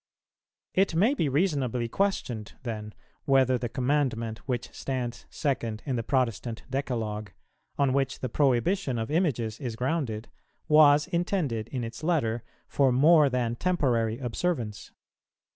[0.73, 6.63] It may be reasonably questioned, then, whether the Commandment which stands second in the Protestant
[6.67, 7.29] Decalogue,
[7.77, 10.27] on which the prohibition of Images is grounded,
[10.67, 14.89] was intended in its letter for more than temporary observance.